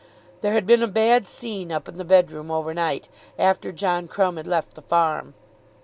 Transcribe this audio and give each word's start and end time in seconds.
There 0.41 0.53
had 0.53 0.65
been 0.65 0.81
a 0.81 0.87
bad 0.87 1.27
scene 1.27 1.71
up 1.71 1.87
in 1.87 1.97
the 1.97 2.03
bedroom 2.03 2.49
overnight, 2.49 3.07
after 3.37 3.71
John 3.71 4.07
Crumb 4.07 4.37
had 4.37 4.47
left 4.47 4.73
the 4.73 4.81
farm. 4.81 5.35